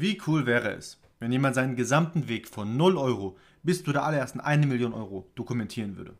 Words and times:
Wie 0.00 0.18
cool 0.26 0.46
wäre 0.46 0.72
es, 0.72 0.98
wenn 1.18 1.30
jemand 1.30 1.54
seinen 1.54 1.76
gesamten 1.76 2.26
Weg 2.26 2.48
von 2.48 2.74
0 2.74 2.96
Euro 2.96 3.36
bis 3.62 3.84
zu 3.84 3.92
der 3.92 4.02
allerersten 4.02 4.40
1 4.40 4.66
Million 4.66 4.94
Euro 4.94 5.30
dokumentieren 5.34 5.98
würde? 5.98 6.16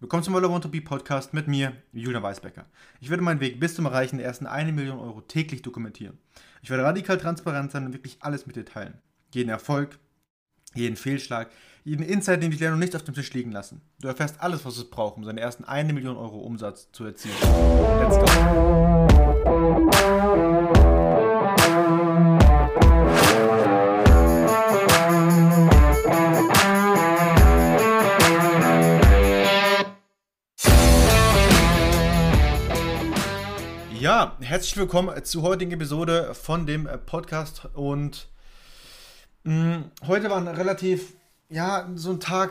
Willkommen 0.00 0.24
zum 0.24 0.34
All 0.34 0.44
I 0.44 0.48
Want 0.48 0.64
to 0.64 0.68
Be 0.68 0.80
Podcast 0.80 1.32
mit 1.32 1.46
mir, 1.46 1.76
Julian 1.92 2.24
Weisbecker. 2.24 2.66
Ich 3.00 3.10
werde 3.10 3.22
meinen 3.22 3.38
Weg 3.38 3.60
bis 3.60 3.76
zum 3.76 3.86
Erreichen 3.86 4.16
der 4.16 4.26
ersten 4.26 4.48
1 4.48 4.72
Million 4.72 4.98
Euro 4.98 5.20
täglich 5.20 5.62
dokumentieren. 5.62 6.18
Ich 6.60 6.70
werde 6.70 6.82
radikal 6.82 7.16
transparent 7.16 7.70
sein 7.70 7.86
und 7.86 7.92
wirklich 7.92 8.16
alles 8.18 8.48
mit 8.48 8.56
dir 8.56 8.64
teilen. 8.64 8.98
Jeden 9.32 9.50
Erfolg, 9.50 9.96
jeden 10.74 10.96
Fehlschlag, 10.96 11.52
jeden 11.84 12.04
Insight, 12.04 12.42
den 12.42 12.50
ich 12.50 12.58
lerne 12.58 12.74
und 12.74 12.80
nicht 12.80 12.96
auf 12.96 13.04
dem 13.04 13.14
Tisch 13.14 13.32
liegen 13.32 13.52
lassen. 13.52 13.80
Du 14.00 14.08
erfährst 14.08 14.40
alles, 14.40 14.64
was 14.64 14.76
es 14.76 14.90
braucht, 14.90 15.18
um 15.18 15.24
seinen 15.24 15.38
ersten 15.38 15.62
1 15.62 15.92
Million 15.92 16.16
Euro 16.16 16.38
Umsatz 16.40 16.90
zu 16.90 17.04
erzielen. 17.04 17.36
Let's 18.00 18.18
go! 18.18 18.93
Ja, 34.04 34.36
herzlich 34.42 34.76
willkommen 34.76 35.24
zur 35.24 35.40
heutigen 35.40 35.72
Episode 35.72 36.34
von 36.34 36.66
dem 36.66 36.86
Podcast 37.06 37.70
und 37.72 38.28
mh, 39.44 39.78
mm, 39.78 39.90
heute 40.06 40.28
war 40.28 40.36
ein 40.36 40.46
relativ, 40.46 41.14
ja, 41.48 41.88
so 41.94 42.10
ein 42.10 42.20
Tag, 42.20 42.50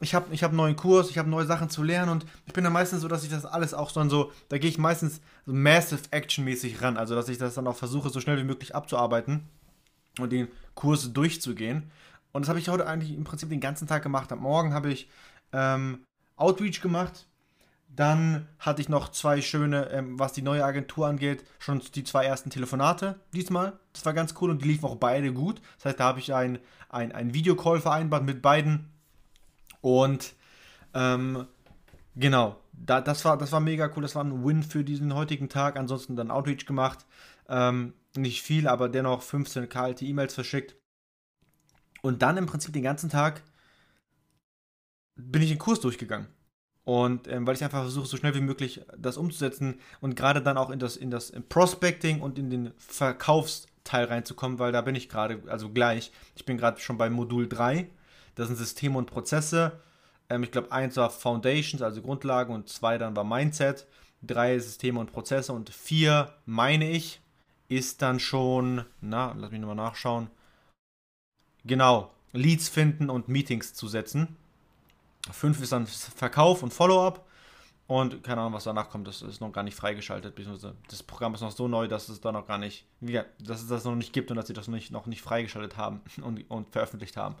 ich 0.00 0.14
habe 0.14 0.34
ich 0.34 0.42
hab 0.42 0.50
einen 0.50 0.58
neuen 0.58 0.76
Kurs, 0.76 1.08
ich 1.08 1.16
habe 1.16 1.30
neue 1.30 1.46
Sachen 1.46 1.70
zu 1.70 1.82
lernen 1.82 2.10
und 2.10 2.26
ich 2.44 2.52
bin 2.52 2.64
dann 2.64 2.74
meistens 2.74 3.00
so, 3.00 3.08
dass 3.08 3.24
ich 3.24 3.30
das 3.30 3.46
alles 3.46 3.72
auch 3.72 3.92
dann 3.92 4.10
so, 4.10 4.30
da 4.50 4.58
gehe 4.58 4.68
ich 4.68 4.76
meistens 4.76 5.22
so 5.46 5.54
massive 5.54 6.02
action-mäßig 6.10 6.82
ran, 6.82 6.98
also 6.98 7.14
dass 7.14 7.30
ich 7.30 7.38
das 7.38 7.54
dann 7.54 7.66
auch 7.66 7.76
versuche, 7.76 8.10
so 8.10 8.20
schnell 8.20 8.36
wie 8.36 8.44
möglich 8.44 8.74
abzuarbeiten 8.74 9.48
und 10.18 10.32
den 10.32 10.48
Kurs 10.74 11.14
durchzugehen. 11.14 11.90
Und 12.32 12.42
das 12.42 12.50
habe 12.50 12.58
ich 12.58 12.68
heute 12.68 12.86
eigentlich 12.86 13.14
im 13.14 13.24
Prinzip 13.24 13.48
den 13.48 13.60
ganzen 13.60 13.88
Tag 13.88 14.02
gemacht. 14.02 14.30
Am 14.32 14.40
Morgen 14.40 14.74
habe 14.74 14.92
ich 14.92 15.08
ähm, 15.54 16.04
Outreach 16.36 16.82
gemacht, 16.82 17.26
dann 17.96 18.48
hatte 18.58 18.80
ich 18.80 18.88
noch 18.88 19.10
zwei 19.10 19.40
schöne, 19.40 19.90
ähm, 19.90 20.18
was 20.18 20.32
die 20.32 20.42
neue 20.42 20.64
Agentur 20.64 21.06
angeht, 21.06 21.44
schon 21.58 21.80
die 21.94 22.04
zwei 22.04 22.24
ersten 22.24 22.50
Telefonate 22.50 23.20
diesmal. 23.32 23.78
Das 23.92 24.04
war 24.04 24.14
ganz 24.14 24.34
cool 24.40 24.50
und 24.50 24.62
die 24.62 24.68
liefen 24.68 24.86
auch 24.86 24.96
beide 24.96 25.32
gut. 25.32 25.60
Das 25.76 25.86
heißt, 25.86 26.00
da 26.00 26.04
habe 26.04 26.18
ich 26.18 26.34
ein, 26.34 26.58
ein, 26.88 27.12
ein 27.12 27.34
Videocall 27.34 27.80
vereinbart 27.80 28.24
mit 28.24 28.42
beiden. 28.42 28.90
Und 29.80 30.34
ähm, 30.94 31.46
genau, 32.16 32.58
da, 32.72 33.00
das, 33.00 33.24
war, 33.24 33.38
das 33.38 33.52
war 33.52 33.60
mega 33.60 33.90
cool. 33.94 34.02
Das 34.02 34.14
war 34.14 34.24
ein 34.24 34.44
Win 34.44 34.62
für 34.62 34.82
diesen 34.82 35.14
heutigen 35.14 35.48
Tag. 35.48 35.76
Ansonsten 35.76 36.16
dann 36.16 36.30
Outreach 36.30 36.66
gemacht. 36.66 37.06
Ähm, 37.48 37.92
nicht 38.16 38.42
viel, 38.42 38.66
aber 38.66 38.88
dennoch 38.88 39.22
15 39.22 39.68
kalte 39.68 40.04
E-Mails 40.04 40.34
verschickt. 40.34 40.76
Und 42.02 42.22
dann 42.22 42.36
im 42.36 42.46
Prinzip 42.46 42.72
den 42.72 42.82
ganzen 42.82 43.10
Tag 43.10 43.42
bin 45.16 45.42
ich 45.42 45.50
den 45.50 45.58
Kurs 45.58 45.80
durchgegangen. 45.80 46.28
Und 46.84 47.28
ähm, 47.28 47.46
weil 47.46 47.54
ich 47.54 47.64
einfach 47.64 47.80
versuche, 47.80 48.06
so 48.06 48.16
schnell 48.18 48.34
wie 48.34 48.40
möglich 48.40 48.82
das 48.96 49.16
umzusetzen 49.16 49.80
und 50.00 50.16
gerade 50.16 50.42
dann 50.42 50.58
auch 50.58 50.68
in 50.68 50.78
das, 50.78 50.96
in 50.96 51.10
das 51.10 51.32
Prospecting 51.48 52.20
und 52.20 52.38
in 52.38 52.50
den 52.50 52.72
Verkaufsteil 52.76 54.04
reinzukommen, 54.04 54.58
weil 54.58 54.72
da 54.72 54.82
bin 54.82 54.94
ich 54.94 55.08
gerade, 55.08 55.42
also 55.46 55.70
gleich. 55.70 56.12
Ich 56.36 56.44
bin 56.44 56.58
gerade 56.58 56.80
schon 56.80 56.98
bei 56.98 57.08
Modul 57.08 57.48
3. 57.48 57.88
Das 58.34 58.48
sind 58.48 58.56
Systeme 58.56 58.98
und 58.98 59.06
Prozesse. 59.06 59.80
Ähm, 60.28 60.42
ich 60.42 60.50
glaube, 60.50 60.72
eins 60.72 60.96
war 60.96 61.08
Foundations, 61.08 61.82
also 61.82 62.02
Grundlagen, 62.02 62.54
und 62.54 62.68
zwei 62.68 62.98
dann 62.98 63.16
war 63.16 63.24
Mindset. 63.24 63.86
Drei 64.22 64.58
Systeme 64.58 65.00
und 65.00 65.12
Prozesse 65.12 65.52
und 65.52 65.70
vier, 65.70 66.34
meine 66.46 66.90
ich, 66.90 67.20
ist 67.68 68.02
dann 68.02 68.20
schon, 68.20 68.84
na, 69.00 69.34
lass 69.38 69.50
mich 69.50 69.60
nochmal 69.60 69.76
nachschauen. 69.76 70.28
Genau, 71.64 72.10
Leads 72.32 72.68
finden 72.68 73.10
und 73.10 73.28
Meetings 73.28 73.74
zu 73.74 73.88
setzen. 73.88 74.36
5 75.30 75.62
ist 75.62 75.72
dann 75.72 75.86
Verkauf 75.86 76.62
und 76.62 76.72
Follow-up. 76.72 77.26
Und 77.86 78.22
keine 78.22 78.40
Ahnung, 78.40 78.54
was 78.54 78.64
danach 78.64 78.88
kommt, 78.88 79.06
das 79.06 79.20
ist 79.20 79.40
noch 79.40 79.52
gar 79.52 79.62
nicht 79.62 79.76
freigeschaltet. 79.76 80.34
Das 80.88 81.02
Programm 81.02 81.34
ist 81.34 81.42
noch 81.42 81.50
so 81.50 81.68
neu, 81.68 81.86
dass 81.86 82.08
es 82.08 82.20
da 82.20 82.32
noch 82.32 82.46
gar 82.46 82.56
nicht, 82.56 82.86
dass 83.38 83.60
es 83.60 83.68
das 83.68 83.84
noch 83.84 83.94
nicht 83.94 84.14
gibt 84.14 84.30
und 84.30 84.38
dass 84.38 84.46
sie 84.46 84.54
das 84.54 84.68
noch 84.68 84.74
nicht, 84.74 84.90
noch 84.90 85.06
nicht 85.06 85.20
freigeschaltet 85.20 85.76
haben 85.76 86.00
und, 86.22 86.50
und 86.50 86.70
veröffentlicht 86.70 87.16
haben. 87.16 87.36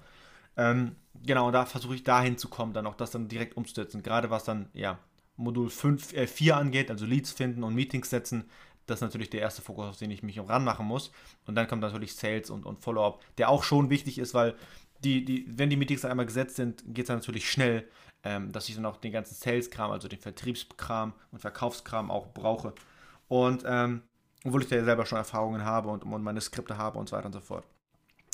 Ähm, 0.56 0.96
genau, 1.24 1.46
und 1.46 1.54
da 1.54 1.64
versuche 1.64 1.94
ich 1.94 2.04
dahin 2.04 2.36
zu 2.36 2.48
kommen, 2.48 2.74
dann 2.74 2.86
auch 2.86 2.94
das 2.94 3.10
dann 3.10 3.28
direkt 3.28 3.56
umzusetzen. 3.56 4.02
Gerade 4.02 4.30
was 4.30 4.44
dann, 4.44 4.68
ja, 4.74 4.98
Modul 5.36 5.70
5, 5.70 6.12
äh, 6.12 6.26
4 6.26 6.56
angeht, 6.56 6.90
also 6.90 7.06
Leads 7.06 7.32
finden 7.32 7.64
und 7.64 7.74
Meetings 7.74 8.10
setzen, 8.10 8.44
das 8.86 8.98
ist 8.98 9.02
natürlich 9.02 9.30
der 9.30 9.40
erste 9.40 9.62
Fokus, 9.62 9.86
auf 9.86 9.96
den 9.96 10.10
ich 10.10 10.22
mich 10.22 10.38
ranmachen 10.38 10.86
muss. 10.86 11.10
Und 11.46 11.54
dann 11.54 11.66
kommt 11.66 11.80
natürlich 11.80 12.14
Sales 12.14 12.50
und, 12.50 12.66
und 12.66 12.82
Follow-up, 12.82 13.20
der 13.38 13.48
auch 13.48 13.62
schon 13.62 13.88
wichtig 13.88 14.18
ist, 14.18 14.34
weil 14.34 14.54
die, 15.02 15.24
die, 15.24 15.46
wenn 15.48 15.70
die 15.70 15.76
Meetings 15.76 16.02
dann 16.02 16.10
einmal 16.10 16.26
gesetzt 16.26 16.56
sind, 16.56 16.82
geht 16.86 17.04
es 17.04 17.08
dann 17.08 17.18
natürlich 17.18 17.50
schnell, 17.50 17.88
ähm, 18.22 18.52
dass 18.52 18.68
ich 18.68 18.74
dann 18.74 18.86
auch 18.86 18.96
den 18.96 19.12
ganzen 19.12 19.34
Sales-Kram, 19.34 19.90
also 19.90 20.08
den 20.08 20.18
Vertriebskram 20.18 21.12
und 21.30 21.40
Verkaufskram 21.40 22.10
auch 22.10 22.28
brauche. 22.32 22.74
Und 23.28 23.64
ähm, 23.66 24.02
obwohl 24.44 24.62
ich 24.62 24.68
da 24.68 24.76
ja 24.76 24.84
selber 24.84 25.06
schon 25.06 25.18
Erfahrungen 25.18 25.64
habe 25.64 25.88
und, 25.88 26.04
und 26.04 26.22
meine 26.22 26.40
Skripte 26.40 26.76
habe 26.78 26.98
und 26.98 27.08
so 27.08 27.16
weiter 27.16 27.26
und 27.26 27.32
so 27.32 27.40
fort. 27.40 27.64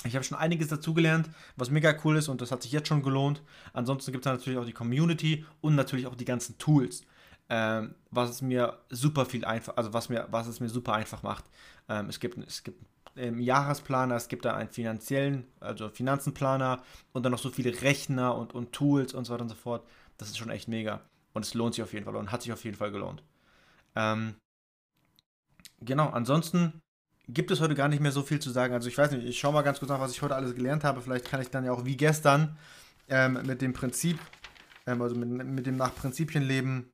Ich 0.05 0.15
habe 0.15 0.25
schon 0.25 0.39
einiges 0.39 0.69
dazugelernt, 0.69 1.29
was 1.57 1.71
mega 1.71 1.95
cool 2.05 2.17
ist 2.17 2.29
und 2.29 2.41
das 2.41 2.51
hat 2.51 2.63
sich 2.63 2.73
jetzt 2.73 2.89
schon 2.89 3.03
gelohnt. 3.03 3.43
Ansonsten 3.73 4.13
gibt 4.13 4.25
es 4.25 4.33
natürlich 4.33 4.59
auch 4.59 4.65
die 4.65 4.73
Community 4.73 5.45
und 5.61 5.75
natürlich 5.75 6.07
auch 6.07 6.15
die 6.15 6.25
ganzen 6.25 6.57
Tools, 6.59 7.03
ähm, 7.51 7.95
was 8.11 8.31
es 8.31 8.43
mir 8.43 8.79
super 8.89 9.27
viel 9.27 9.45
einfach, 9.45 9.77
also 9.77 9.93
was 9.93 10.09
mir, 10.09 10.27
was 10.31 10.47
es 10.47 10.59
mir 10.59 10.71
super 10.71 10.95
einfach 10.95 11.23
macht. 11.23 11.45
Ähm, 11.89 12.09
es 12.09 12.19
gibt, 12.19 12.39
es 12.39 12.65
gibt 12.65 12.83
ähm, 13.17 13.41
Jahresplaner, 13.41 14.17
es 14.17 14.29
gibt 14.29 14.45
da 14.45 14.55
einen 14.55 14.71
finanziellen, 14.71 15.47
also 15.61 15.89
Finanzenplaner 15.89 16.83
und 17.13 17.25
dann 17.25 17.33
noch 17.33 17.39
so 17.39 17.51
viele 17.51 17.83
Rechner 17.83 18.37
und, 18.37 18.55
und 18.55 18.73
Tools 18.73 19.15
und 19.15 19.25
so 19.25 19.33
weiter 19.33 19.43
und 19.43 19.49
so 19.49 19.55
fort. 19.55 19.87
Das 20.19 20.29
ist 20.29 20.39
schon 20.39 20.51
echt 20.51 20.69
mega. 20.69 21.01
Und 21.33 21.45
es 21.45 21.55
lohnt 21.55 21.75
sich 21.75 21.83
auf 21.83 21.93
jeden 21.93 22.05
Fall 22.05 22.17
und 22.17 22.33
hat 22.33 22.43
sich 22.43 22.53
auf 22.53 22.65
jeden 22.65 22.77
Fall 22.77 22.91
gelohnt. 22.91 23.23
Ähm, 23.95 24.35
genau, 25.81 26.09
ansonsten 26.09 26.81
gibt 27.29 27.51
es 27.51 27.61
heute 27.61 27.75
gar 27.75 27.89
nicht 27.89 28.01
mehr 28.01 28.13
so 28.13 28.23
viel 28.23 28.41
zu 28.41 28.51
sagen. 28.51 28.75
Also 28.75 28.89
ich 28.89 28.99
weiß 28.99 29.13
nicht, 29.13 29.27
ich 29.27 29.39
schaue 29.39 29.53
mal 29.53 29.63
ganz 29.63 29.79
kurz 29.79 29.91
nach, 29.91 30.01
was 30.01 30.13
ich 30.13 30.23
heute 30.23 30.35
alles 30.35 30.55
gelernt 30.55 30.85
habe. 30.85 31.01
Vielleicht 31.01 31.27
kann 31.27 31.41
ich 31.41 31.51
dann 31.51 31.65
ja 31.65 31.73
auch 31.73 31.85
wie 31.85 31.97
gestern 31.97 32.57
ähm, 33.09 33.39
mit 33.45 33.63
dem 33.63 33.73
Prinzip, 33.73 34.19
ähm, 34.87 35.01
also 35.03 35.15
mit, 35.15 35.29
mit 35.29 35.67
dem 35.67 35.77
nach 35.77 35.95
Prinzipien 35.95 36.43
leben, 36.43 36.91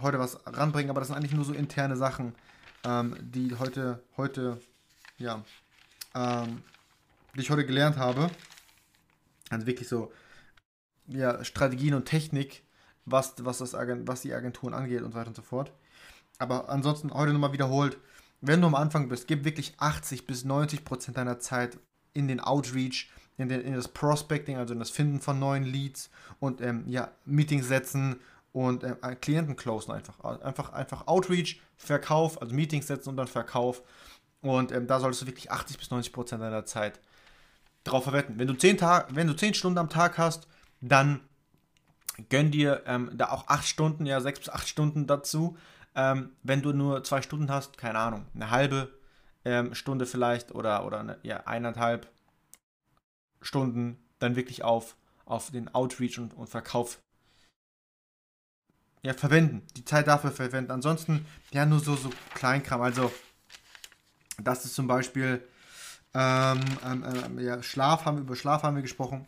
heute 0.00 0.18
was 0.18 0.40
ranbringen. 0.46 0.90
Aber 0.90 1.00
das 1.00 1.08
sind 1.08 1.16
eigentlich 1.16 1.32
nur 1.32 1.44
so 1.44 1.52
interne 1.52 1.96
Sachen, 1.96 2.34
ähm, 2.84 3.16
die 3.20 3.56
heute, 3.58 4.02
heute 4.16 4.60
ja, 5.20 5.44
ähm, 6.14 6.62
die 7.36 7.40
ich 7.40 7.50
heute 7.50 7.64
gelernt 7.64 7.96
habe. 7.96 8.30
Also 9.50 9.66
wirklich 9.66 9.88
so, 9.88 10.12
ja, 11.06 11.44
Strategien 11.44 11.94
und 11.94 12.06
Technik, 12.06 12.62
was, 13.04 13.34
was, 13.44 13.58
das 13.58 13.74
was 13.74 14.22
die 14.22 14.34
Agenturen 14.34 14.74
angeht 14.74 15.02
und 15.02 15.12
so 15.12 15.18
weiter 15.18 15.28
und 15.28 15.36
so 15.36 15.42
fort. 15.42 15.72
Aber 16.38 16.68
ansonsten 16.68 17.12
heute 17.12 17.32
nochmal 17.32 17.52
wiederholt, 17.52 17.98
wenn 18.40 18.60
du 18.60 18.66
am 18.66 18.74
Anfang 18.74 19.08
bist, 19.08 19.28
gib 19.28 19.44
wirklich 19.44 19.74
80 19.78 20.26
bis 20.26 20.44
90 20.44 20.84
Prozent 20.84 21.16
deiner 21.16 21.38
Zeit 21.38 21.78
in 22.14 22.26
den 22.26 22.40
Outreach, 22.40 23.10
in, 23.36 23.48
den, 23.48 23.60
in 23.60 23.74
das 23.74 23.88
Prospecting, 23.88 24.56
also 24.56 24.72
in 24.72 24.78
das 24.78 24.90
Finden 24.90 25.20
von 25.20 25.38
neuen 25.38 25.64
Leads 25.64 26.10
und 26.38 26.60
ähm, 26.60 26.84
ja, 26.86 27.10
Meetings 27.26 27.68
setzen 27.68 28.16
und 28.52 28.84
ähm, 28.84 28.96
Klienten 29.20 29.56
closen 29.56 29.92
einfach. 29.92 30.20
Einfach, 30.42 30.72
einfach 30.72 31.06
Outreach, 31.06 31.60
Verkauf, 31.76 32.40
also 32.40 32.54
Meetings 32.54 32.86
setzen 32.86 33.10
und 33.10 33.16
dann 33.16 33.28
Verkauf. 33.28 33.82
Und 34.42 34.72
ähm, 34.72 34.86
da 34.86 35.00
solltest 35.00 35.22
du 35.22 35.26
wirklich 35.26 35.50
80 35.50 35.78
bis 35.78 35.90
90 35.90 36.12
Prozent 36.12 36.42
deiner 36.42 36.64
Zeit 36.64 37.00
drauf 37.84 38.04
verwenden. 38.04 38.38
Wenn 38.38 38.46
du 38.46 38.54
10, 38.54 38.78
Tag, 38.78 39.14
wenn 39.14 39.26
du 39.26 39.34
10 39.34 39.54
Stunden 39.54 39.78
am 39.78 39.90
Tag 39.90 40.18
hast, 40.18 40.46
dann 40.80 41.20
gönn 42.28 42.50
dir 42.50 42.82
ähm, 42.86 43.10
da 43.14 43.30
auch 43.30 43.48
8 43.48 43.66
Stunden, 43.66 44.06
ja 44.06 44.20
6 44.20 44.40
bis 44.40 44.48
8 44.48 44.68
Stunden 44.68 45.06
dazu. 45.06 45.56
Ähm, 45.94 46.30
wenn 46.42 46.62
du 46.62 46.72
nur 46.72 47.02
2 47.04 47.22
Stunden 47.22 47.50
hast, 47.50 47.76
keine 47.78 47.98
Ahnung, 47.98 48.26
eine 48.34 48.50
halbe 48.50 48.90
ähm, 49.44 49.74
Stunde 49.74 50.06
vielleicht 50.06 50.54
oder, 50.54 50.86
oder 50.86 51.00
eine, 51.00 51.18
ja, 51.22 51.46
eineinhalb 51.46 52.08
Stunden 53.42 53.98
dann 54.18 54.36
wirklich 54.36 54.62
auf, 54.62 54.96
auf 55.24 55.50
den 55.50 55.74
Outreach 55.74 56.18
und, 56.18 56.34
und 56.34 56.48
Verkauf 56.48 56.98
ja, 59.02 59.14
verwenden. 59.14 59.66
Die 59.76 59.84
Zeit 59.84 60.06
dafür 60.06 60.30
verwenden. 60.30 60.70
Ansonsten 60.70 61.26
ja 61.52 61.64
nur 61.64 61.80
so, 61.80 61.96
so 61.96 62.10
Kleinkram. 62.34 62.82
Also 62.82 63.10
das 64.44 64.64
ist 64.64 64.74
zum 64.74 64.86
Beispiel 64.86 65.42
ähm, 66.14 66.60
ähm, 66.84 67.04
ähm, 67.04 67.38
ja, 67.38 67.62
Schlaf 67.62 68.04
haben 68.04 68.18
über 68.18 68.36
Schlaf 68.36 68.62
haben 68.62 68.76
wir 68.76 68.82
gesprochen. 68.82 69.26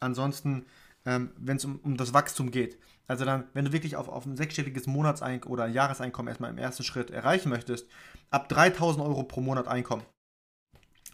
Ansonsten, 0.00 0.66
ähm, 1.06 1.30
wenn 1.36 1.56
es 1.56 1.64
um, 1.64 1.80
um 1.82 1.96
das 1.96 2.12
Wachstum 2.12 2.50
geht, 2.50 2.78
also 3.06 3.24
dann, 3.24 3.44
wenn 3.54 3.64
du 3.64 3.72
wirklich 3.72 3.96
auf, 3.96 4.08
auf 4.08 4.26
ein 4.26 4.36
sechsstelliges 4.36 4.86
Monatseinkommen 4.86 5.52
oder 5.52 5.66
Jahreseinkommen 5.66 6.28
erstmal 6.28 6.50
im 6.50 6.58
ersten 6.58 6.84
Schritt 6.84 7.10
erreichen 7.10 7.48
möchtest, 7.48 7.88
ab 8.30 8.48
3000 8.50 9.04
Euro 9.04 9.22
pro 9.24 9.40
Monat 9.40 9.66
Einkommen, 9.66 10.02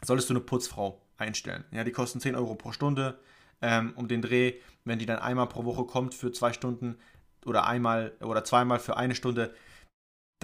solltest 0.03 0.29
du 0.29 0.35
eine 0.35 0.41
Putzfrau 0.41 1.01
einstellen. 1.17 1.65
Ja, 1.71 1.85
die 1.85 1.93
kosten 1.93 2.21
10 2.21 2.35
Euro 2.35 2.57
pro 2.57 2.73
Stunde 2.73 3.19
ähm, 3.63 3.93
um 3.95 4.09
den 4.09 4.23
Dreh. 4.23 4.55
Wenn 4.85 4.99
die 4.99 5.07
dann 5.07 5.21
einmal 5.21 5.49
pro 5.49 5.65
Woche 5.65 5.85
kommt 5.85 6.15
für 6.15 6.33
zwei 6.33 6.53
Stunden 6.53 6.97
oder 7.47 7.67
einmal 7.67 8.13
oder 8.21 8.45
zweimal 8.45 8.81
für 8.81 8.97
eine 8.97 9.15
Stunde, 9.15 9.55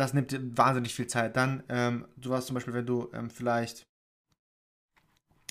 das 0.01 0.15
nimmt 0.15 0.35
wahnsinnig 0.57 0.95
viel 0.95 1.07
Zeit. 1.07 1.37
Dann, 1.37 1.63
ähm, 1.69 2.07
du 2.17 2.33
hast 2.33 2.47
zum 2.47 2.55
Beispiel, 2.55 2.73
wenn 2.73 2.87
du 2.87 3.11
ähm, 3.13 3.29
vielleicht 3.29 3.87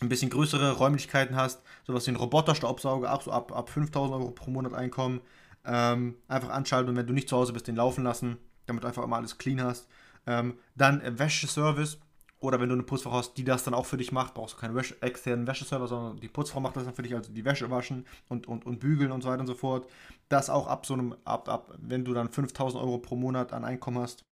ein 0.01 0.09
bisschen 0.09 0.31
größere 0.31 0.71
Räumlichkeiten 0.71 1.35
hast, 1.35 1.61
sowas 1.85 2.07
wie 2.07 2.11
ein 2.11 2.15
Roboterstaubsauger, 2.15 3.13
auch 3.13 3.21
so 3.21 3.31
ab, 3.31 3.51
ab 3.51 3.69
5000 3.69 4.19
Euro 4.19 4.31
pro 4.31 4.49
Monat 4.49 4.73
Einkommen, 4.73 5.21
ähm, 5.65 6.15
einfach 6.27 6.49
anschalten 6.49 6.89
und 6.89 6.95
wenn 6.95 7.05
du 7.05 7.13
nicht 7.13 7.29
zu 7.29 7.37
Hause 7.37 7.53
bist, 7.53 7.67
den 7.67 7.75
laufen 7.75 8.03
lassen, 8.03 8.37
damit 8.65 8.83
du 8.83 8.87
einfach 8.87 9.03
immer 9.03 9.17
alles 9.17 9.37
clean 9.37 9.61
hast. 9.61 9.87
Ähm, 10.25 10.57
dann 10.75 11.01
äh, 11.01 11.19
Wäscheservice 11.19 11.99
oder 12.39 12.59
wenn 12.59 12.69
du 12.69 12.75
eine 12.75 12.83
Putzfrau 12.83 13.11
hast, 13.11 13.33
die 13.33 13.43
das 13.43 13.65
dann 13.65 13.75
auch 13.75 13.85
für 13.85 13.97
dich 13.97 14.11
macht, 14.11 14.33
brauchst 14.33 14.55
du 14.55 14.59
keinen 14.61 14.73
Wäsche, 14.73 14.99
externen 15.01 15.45
Wäscheserver, 15.45 15.87
sondern 15.87 16.19
die 16.19 16.29
Putzfrau 16.29 16.59
macht 16.59 16.75
das 16.75 16.85
dann 16.85 16.95
für 16.95 17.03
dich, 17.03 17.13
also 17.13 17.31
die 17.31 17.45
Wäsche 17.45 17.69
waschen 17.69 18.07
und, 18.29 18.47
und, 18.47 18.65
und 18.65 18.79
bügeln 18.79 19.11
und 19.11 19.21
so 19.21 19.29
weiter 19.29 19.41
und 19.41 19.47
so 19.47 19.55
fort. 19.55 19.87
Das 20.29 20.49
auch 20.49 20.65
ab 20.65 20.87
so 20.87 20.95
einem, 20.95 21.15
ab, 21.25 21.49
ab, 21.49 21.75
wenn 21.77 22.05
du 22.05 22.13
dann 22.13 22.29
5000 22.29 22.81
Euro 22.81 22.97
pro 22.97 23.15
Monat 23.15 23.53
an 23.53 23.63
Einkommen 23.63 23.99
hast. 23.99 24.23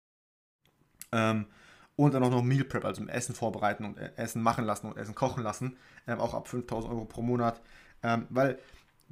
Ähm, 1.11 1.45
und 1.95 2.13
dann 2.13 2.23
auch 2.23 2.29
noch 2.29 2.43
Meal 2.43 2.63
Prep, 2.63 2.85
also 2.85 3.03
Essen 3.07 3.33
vorbereiten 3.33 3.83
und 3.83 3.97
Essen 3.97 4.41
machen 4.41 4.65
lassen 4.65 4.87
und 4.87 4.97
Essen 4.97 5.15
kochen 5.15 5.43
lassen, 5.43 5.77
ähm, 6.07 6.19
auch 6.19 6.33
ab 6.33 6.47
5000 6.47 6.93
Euro 6.93 7.05
pro 7.05 7.23
Monat. 7.23 7.59
Ähm, 8.03 8.27
weil 8.29 8.59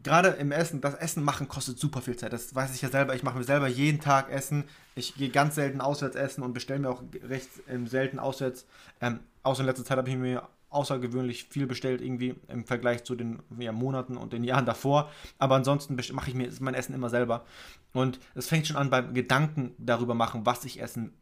gerade 0.04 0.30
im 0.30 0.52
Essen, 0.52 0.82
das 0.82 0.94
Essen 0.94 1.24
machen 1.24 1.48
kostet 1.48 1.80
super 1.80 2.02
viel 2.02 2.16
Zeit. 2.16 2.34
Das 2.34 2.54
weiß 2.54 2.76
ich 2.76 2.82
ja 2.82 2.90
selber. 2.90 3.16
Ich 3.16 3.24
mache 3.24 3.38
mir 3.38 3.44
selber 3.44 3.68
jeden 3.68 4.02
Tag 4.02 4.32
Essen. 4.32 4.66
Ich 4.96 5.16
gehe 5.16 5.30
ganz 5.30 5.56
selten 5.56 5.82
auswärts 5.82 6.16
essen 6.16 6.44
und 6.44 6.54
bestelle 6.54 6.80
mir 6.80 6.90
auch 6.90 7.02
recht 7.28 7.50
ähm, 7.68 7.88
selten 7.88 8.20
auswärts. 8.20 8.66
Ähm, 9.02 9.20
außer 9.44 9.62
in 9.62 9.66
letzter 9.66 9.86
Zeit 9.86 9.98
habe 9.98 10.10
ich 10.10 10.16
mir 10.16 10.48
außergewöhnlich 10.70 11.46
viel 11.46 11.68
bestellt, 11.68 12.02
irgendwie 12.02 12.36
im 12.50 12.66
Vergleich 12.66 13.06
zu 13.06 13.16
den 13.16 13.40
ja, 13.58 13.72
Monaten 13.72 14.18
und 14.18 14.34
den 14.34 14.44
Jahren 14.44 14.66
davor. 14.66 15.10
Aber 15.40 15.56
ansonsten 15.56 15.96
mache 16.14 16.30
ich 16.30 16.36
mir 16.36 16.50
mein 16.60 16.74
Essen 16.76 16.94
immer 16.94 17.10
selber. 17.10 17.46
Und 17.94 18.20
es 18.36 18.48
fängt 18.48 18.68
schon 18.68 18.76
an 18.76 18.90
beim 18.90 19.14
Gedanken 19.14 19.74
darüber 19.78 20.14
machen, 20.14 20.46
was 20.46 20.66
ich 20.66 20.82
essen 20.82 21.14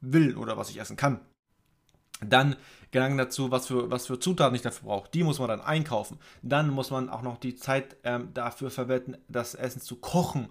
will 0.00 0.36
oder 0.36 0.56
was 0.56 0.70
ich 0.70 0.80
essen 0.80 0.96
kann. 0.96 1.20
Dann 2.22 2.56
Gedanken 2.90 3.18
dazu, 3.18 3.50
was 3.50 3.66
für, 3.66 3.90
was 3.90 4.06
für 4.06 4.18
Zutaten 4.18 4.54
ich 4.54 4.62
dafür 4.62 4.88
brauche. 4.88 5.10
Die 5.10 5.22
muss 5.22 5.38
man 5.38 5.48
dann 5.48 5.60
einkaufen. 5.60 6.18
Dann 6.42 6.68
muss 6.70 6.90
man 6.90 7.08
auch 7.08 7.22
noch 7.22 7.38
die 7.38 7.54
Zeit 7.54 7.96
ähm, 8.04 8.34
dafür 8.34 8.70
verwenden, 8.70 9.16
das 9.28 9.54
Essen 9.54 9.80
zu 9.80 9.96
kochen 9.96 10.48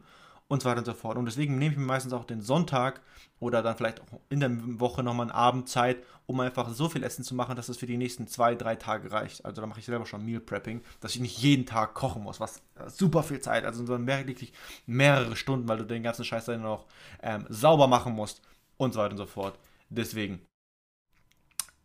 und 0.48 0.64
so 0.64 0.70
weiter 0.70 0.80
und 0.80 0.86
so 0.86 0.94
fort. 0.94 1.18
Und 1.18 1.26
deswegen 1.26 1.60
nehme 1.60 1.74
ich 1.74 1.78
mir 1.78 1.86
meistens 1.86 2.12
auch 2.12 2.26
den 2.26 2.42
Sonntag 2.42 3.02
oder 3.40 3.62
dann 3.62 3.78
vielleicht 3.78 4.02
auch 4.02 4.20
in 4.30 4.40
der 4.40 4.52
Woche 4.80 5.04
nochmal 5.04 5.26
einen 5.26 5.32
Abend 5.32 5.70
Zeit, 5.70 6.04
um 6.26 6.40
einfach 6.40 6.70
so 6.70 6.90
viel 6.90 7.04
Essen 7.04 7.24
zu 7.24 7.36
machen, 7.36 7.56
dass 7.56 7.70
es 7.70 7.78
für 7.78 7.86
die 7.86 7.98
nächsten 7.98 8.26
zwei, 8.28 8.56
drei 8.56 8.76
Tage 8.76 9.12
reicht. 9.12 9.46
Also 9.46 9.62
da 9.62 9.68
mache 9.68 9.80
ich 9.80 9.86
selber 9.86 10.08
schon 10.08 10.26
Meal 10.26 10.40
Prepping, 10.40 10.82
dass 11.02 11.14
ich 11.14 11.22
nicht 11.22 11.38
jeden 11.38 11.68
Tag 11.68 11.94
kochen 11.94 12.24
muss, 12.24 12.40
was 12.40 12.64
super 12.88 13.22
viel 13.22 13.42
Zeit, 13.42 13.64
also 13.64 13.86
so 13.86 14.08
wirklich 14.08 14.54
mehrere 14.88 15.36
Stunden, 15.36 15.68
weil 15.68 15.78
du 15.78 15.86
den 15.86 16.04
ganzen 16.04 16.26
Scheiß 16.26 16.46
dann 16.46 16.64
noch 16.64 16.86
ähm, 17.22 17.46
sauber 17.50 17.88
machen 17.88 18.14
musst 18.14 18.42
und 18.80 18.94
so 18.94 19.00
weiter 19.00 19.12
und 19.12 19.18
so 19.18 19.28
fort. 19.28 19.60
Deswegen. 19.90 20.42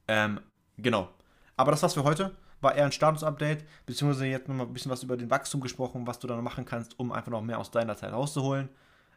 Ähm, 0.09 0.41
genau. 0.79 1.11
Aber 1.57 1.73
das 1.73 1.83
war's 1.83 1.95
für 1.95 2.05
heute. 2.05 2.35
War 2.61 2.75
eher 2.75 2.87
ein 2.87 2.93
Status-Update, 2.93 3.65
beziehungsweise 3.85 4.27
jetzt 4.27 4.49
nochmal 4.49 4.67
ein 4.67 4.73
bisschen 4.73 4.91
was 4.91 5.03
über 5.03 5.19
den 5.19 5.29
Wachstum 5.29 5.61
gesprochen, 5.61 6.07
was 6.07 6.19
du 6.19 6.27
dann 6.27 6.43
machen 6.43 6.65
kannst, 6.65 6.99
um 6.99 7.13
einfach 7.13 7.31
noch 7.31 7.43
mehr 7.43 7.59
aus 7.59 7.71
deiner 7.71 7.97
Zeit 7.97 8.13
rauszuholen. 8.13 8.71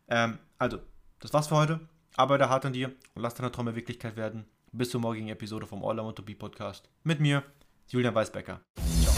Ähm, 0.09 0.37
also, 0.57 0.79
das 1.19 1.33
war's 1.33 1.47
für 1.47 1.55
heute. 1.55 1.79
Arbeite 2.17 2.49
hart 2.49 2.65
an 2.65 2.73
dir 2.73 2.91
und 3.15 3.21
lass 3.21 3.35
deine 3.35 3.51
Träume 3.51 3.75
Wirklichkeit 3.75 4.17
werden. 4.17 4.45
Bis 4.71 4.89
zur 4.89 4.99
morgigen 4.99 5.29
Episode 5.29 5.65
vom 5.65 5.85
All 5.85 5.97
I 5.97 6.01
Want 6.01 6.17
to 6.17 6.23
Be 6.23 6.35
Podcast. 6.35 6.89
Mit 7.03 7.21
mir, 7.21 7.43
Julian 7.87 8.15
Weisbecker. 8.15 8.59
Ciao. 9.01 9.13